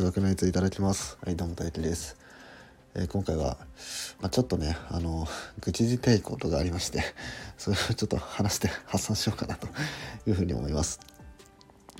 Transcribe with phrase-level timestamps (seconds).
[0.00, 1.18] 数学のやついただきます。
[1.22, 2.16] はいどうも大輝です、
[2.94, 3.58] えー今回は、
[4.22, 5.26] まあ、ちょっとねあの
[5.60, 7.02] 愚痴じていことがありまして
[7.58, 9.68] それをちょっと話して発散しようかなと
[10.26, 11.00] いうふうに思います。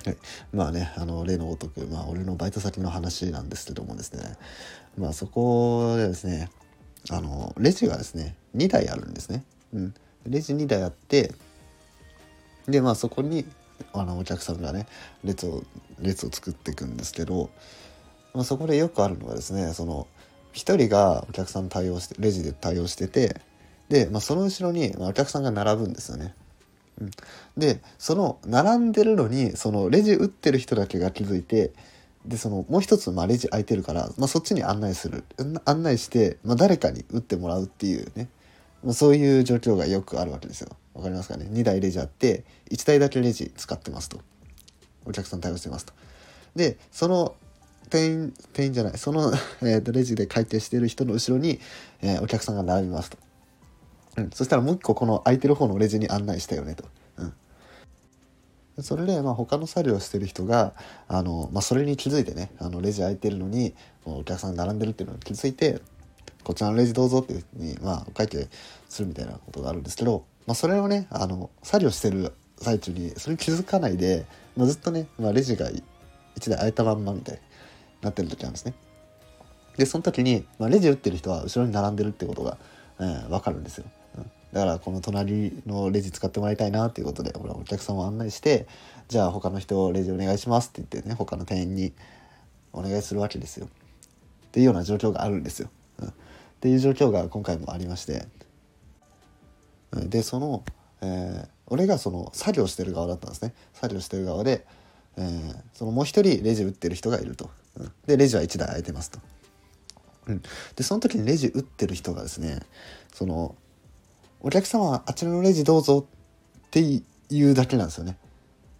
[0.03, 0.17] はい、
[0.51, 4.35] まあねあの例のごとく、まあ、俺のバイト先の話なんですけどもですね。
[4.97, 6.49] まあそこでですね
[7.11, 9.43] あのレジがですね2台あるんですね、
[9.75, 9.93] うん、
[10.25, 11.35] レジ2台あって
[12.67, 13.45] でまあそこに
[13.93, 14.87] あのお客さんがね
[15.23, 15.63] 列を
[15.99, 17.51] 列を作っていくんですけど、
[18.33, 20.07] まあ、そこでよくあるのがですねその
[20.53, 23.41] 1人がお客さん対応してレジで対応してて
[23.89, 26.33] で、まあ、その後ろにまあお客さんが並ぶんですよね。
[27.57, 31.71] でその並んでるのにそのレジ打ってる人だけが気づいて
[32.25, 35.23] でそのもう一つ、まあ、レジ空いてるから、まあ、そっちに案内する
[35.65, 38.29] 案内して、まあ、誰かに打ってもらうっていうね、
[38.83, 40.69] まあ、そういう状況がよくあるわけですよ。
[40.93, 44.19] わかりますかね？2台レジあって1台だけレジ使ってますと
[45.05, 45.93] お客さん対応してますと。
[46.55, 47.35] でその
[47.91, 51.59] 店員店員じゃないその、 えーとレジで会計してる人の後ろに、
[52.01, 53.17] えーお客さんが並びますと。
[54.17, 56.85] うん、そしたらもう一個この空いてる方のレジに案内したよねと。
[57.17, 57.33] うん
[58.79, 60.73] それで、まあ、他の作業してる人が
[61.07, 65.81] あの、まあ、それに気づいてねあのレジ空いてるのにお客さん並んでるっていうのに気づいて
[66.43, 68.47] こちらのレジどうぞっていうふうに、まあ、お会計
[68.89, 75.81] するみたいなことがあるんですけど、まあ、それをねあの作業してる最中にそれに気づかないで、まあ、ずっとね、まあ、レジが1
[76.49, 77.41] 台空いたまんまみたいに
[78.01, 78.73] なってる時なんですね。
[79.77, 82.57] でその時に、まあ、レジ打ってる人は後ろに並んでるってことが、
[82.99, 83.85] えー、分かるんですよ。
[84.53, 88.67] だからこの隣のレジ使ってもらいたいなっていうことで俺はお客さんを案内して
[89.07, 91.93] じゃあ他の人レジお願いしますって言ってね他の店員に
[92.73, 93.67] お願いするわけですよ。
[93.67, 95.69] っていうような状況があるんですよ。
[95.99, 96.11] うん、っ
[96.59, 98.27] ていう状況が今回もありまして
[99.91, 100.63] うんでその、
[101.01, 104.67] えー俺がその作業してる側だったんですね作業してる側で、
[105.15, 107.49] えーそのもう一人レジ打ってる人がいると。
[108.05, 109.19] でレジは1台空いてますと。
[110.27, 110.41] うん、
[110.75, 112.59] でその時にレジ打ってる人がですね
[113.13, 113.55] その
[114.41, 118.17] お客様あちらのレジどうぞって言うだけなんですよね。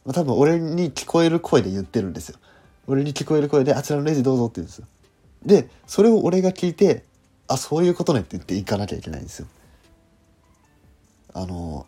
[0.06, 2.38] まあ、多分俺に聞こえる声で言ってるんですよ。
[2.88, 4.88] 俺に聞こえる声であちらのレジどうぞって言うんですよ。
[5.46, 7.04] でそれを俺が聞いて
[7.48, 9.48] あそういうことねって言って行かなきゃいけないんですよ。
[11.34, 11.86] あの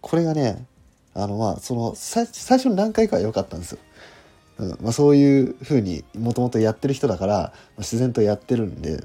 [0.00, 0.66] これがね
[1.14, 3.78] あのまあその最初の何回かは良かったんですよ。
[4.58, 9.02] うんまあ、そういうふうにもともとやってる人だから、まあ、自然とやってるんで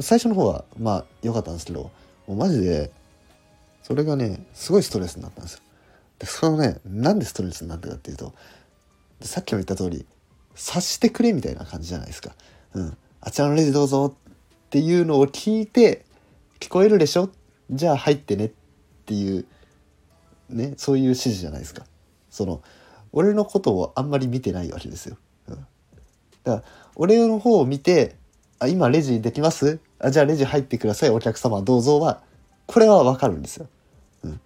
[0.00, 1.90] 最初の方はまあ良かったんですけど
[2.26, 2.90] もうマジで
[3.82, 5.60] それがねすごいストレスになったんですよ。
[6.18, 8.32] でそのねなんでストレスになったかっていうと
[9.20, 10.06] さっきも言った通り
[10.54, 12.32] 察してくれみたいな感じじゃないですか。
[12.74, 14.30] うん、あちらのレジどうぞっ
[14.70, 16.04] ていうのを聞いて
[16.58, 17.30] 聞こえるでしょ？
[17.70, 18.50] じゃあ入ってねっ
[19.06, 19.46] ていう
[20.48, 21.84] ねそういう指示じゃないですか。
[22.30, 22.62] その
[23.12, 25.16] 俺のことをあんまり見てないわけですよ。
[25.48, 25.66] うん、だか
[26.44, 26.62] ら
[26.96, 28.16] 俺の方を見て
[28.58, 29.80] 「あ今レジできます？
[29.98, 32.22] あじゃあレジ入ってくださいお客様どうぞは」
[32.66, 33.66] これはわかるんですよ。
[34.24, 34.40] うん、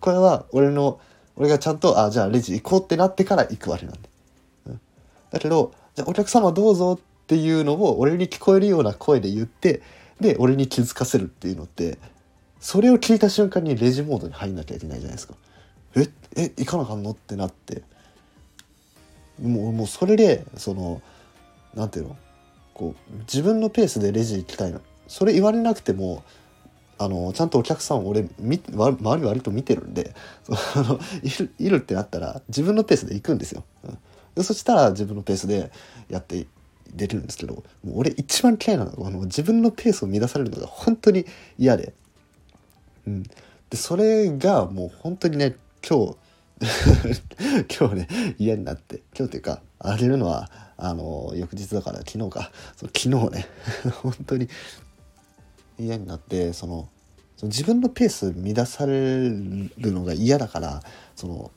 [0.00, 1.00] これは俺の
[1.36, 4.08] 俺がちゃんと「あじゃあレジ行こう」ってなってから行くわけなんで。
[4.66, 4.80] うん、
[5.30, 9.80] だけど「じゃあお客様どうぞ」っていうのを俺に聞こえるような声で言って
[10.20, 11.98] で俺に気づかせるっていうのって
[12.60, 15.34] それを聞いた瞬間にレジモードに入んなきゃいけないじゃないですか。
[15.96, 17.10] ええ行かなあかんの？
[17.10, 17.82] ってなって。
[19.40, 21.02] もうもうそれでその
[21.74, 22.16] なんていうの？
[22.74, 26.24] こう自分のペースでレジ行きたいのそれ言われなくても
[26.98, 30.14] あのちゃんとお客さん俺み周り割と見てるんで
[30.44, 33.64] その いるいるってなったら自分のペースで行くんですよ。
[33.84, 33.98] うん。
[34.34, 35.70] でそしたら自分のペースで
[36.08, 36.46] やって
[36.94, 41.26] できるんですけどもう俺一番嫌いなのはあの自分のペースを乱されるのが本当に
[41.58, 41.92] 嫌で。
[43.06, 43.30] うん、で
[43.74, 45.56] それがもう本当にね
[45.88, 46.16] 今日
[47.78, 49.02] 今日ね嫌になって。
[49.16, 52.50] 今日っていうかあげるのはあの翌日だから昨日か。
[52.76, 53.46] その昨日ね。
[54.02, 54.48] 本当に
[55.78, 56.88] 嫌になってその
[57.42, 60.82] 自分のペース乱されるのが嫌だから
[61.16, 61.50] その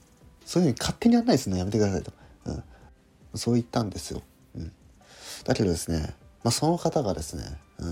[0.44, 2.12] そういうふうに勝手に案内するのやめてくださいと、
[2.46, 2.64] うん、
[3.36, 4.24] そう言ったんですよ。
[4.56, 4.72] うん、
[5.44, 7.44] だけどですね、まあ、その方がですね、
[7.80, 7.90] うん。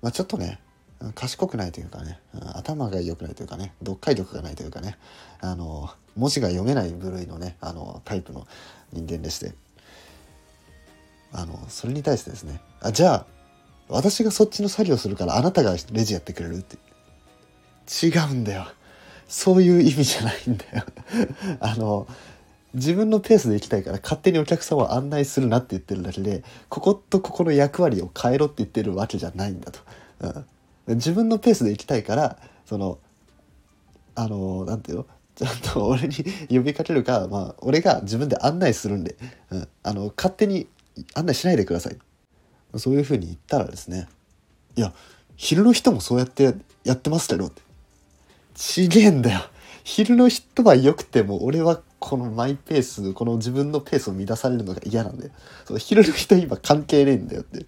[0.00, 0.60] まあ、ちょっとね
[1.14, 2.20] 賢くないというかね、
[2.54, 4.96] 頭が良くないというかね読解力がないというかね
[5.40, 8.46] あの文字が読めない部類のねあのタイプの
[8.92, 9.54] 人間でして。
[11.34, 13.26] あのそれに対してですねあじゃあ
[13.88, 16.76] 私がそっちの作業するからあなたがレジやってくれるって。
[18.06, 18.66] 違うんだよ。
[19.28, 20.84] そういう意味じゃないんだよ。
[21.60, 22.06] あの
[22.74, 29.80] 自分のペースで行きたいから勝手にお客さんを案内するなって言ってるだけでこことここの役割を変えろって言ってるわけじゃないんだと。
[30.20, 30.46] うん、
[30.86, 32.98] 自分のペースで行きたいからその
[34.14, 35.06] あのなんていうの？
[35.34, 36.14] ちゃんと俺に
[36.50, 39.16] 呼びかけるか、まあ、俺が自分で案内するんで、
[39.50, 40.66] うん、あの勝手に
[41.14, 41.96] 案内しないでください。
[42.76, 44.08] そういうふうに言ったらですね
[44.76, 44.92] いや
[45.36, 47.62] 昼の人もそうやってやってますけどって。
[48.54, 49.40] ちげえんだよ。
[49.84, 55.30] 昼の人は良くても俺はこのマイペースこの自分のペースを乱されるのが嫌なんだよ。
[55.64, 57.60] その昼の人今関係ねえんだよって。
[57.60, 57.64] い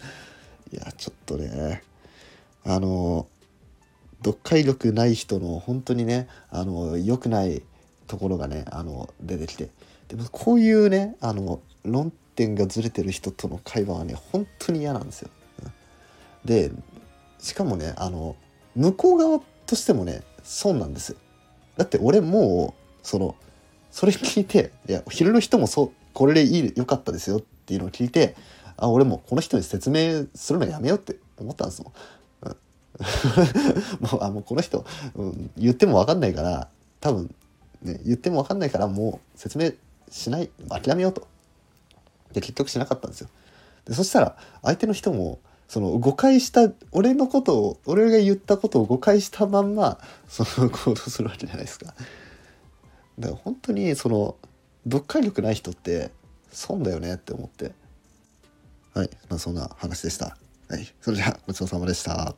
[0.76, 1.82] やちょっとね
[2.64, 3.26] あの
[4.18, 7.62] 読解力ない人の本当にねあの良くない
[8.06, 9.68] ところがねあの出てきて
[10.08, 15.30] でもこういうねあの論点がずれてる人との会話はね本当に嫌なんですよ。
[16.44, 16.70] で
[17.38, 18.36] しかもねあの
[18.74, 21.18] 向こう側としてもね損なんですよ。
[21.76, 23.34] だって俺もうその
[23.90, 28.34] それ聞いていや昼の人もそうこれでいい良かったですよっていうのを聞いて
[28.76, 31.92] あ俺もこの人に説明するのやめようって思ったんですもん。
[34.00, 34.84] もうあもうこの人、
[35.14, 36.68] うん、言っても分かんないから
[37.00, 37.34] 多分
[37.82, 39.72] ね言っても分かんないからもう説明
[40.10, 41.26] しない諦めようと。
[42.32, 43.28] で結局しなかったんですよ。
[43.86, 45.38] でそしたら相手の人も
[45.68, 49.98] その誤解した俺のことを俺が言ったことを誤解したまんま
[50.28, 51.94] その行動するわけじゃないですか。
[53.18, 54.36] だから本当にその
[54.84, 56.10] 読解力ない人って
[56.50, 57.72] 損だよねって思って。
[58.92, 60.36] はいまあそんな話でした。
[60.68, 62.34] はいそれではごちそうさまでした。